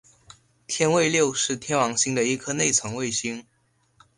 [0.65, 3.45] 天卫六是天王星的一颗内层卫星。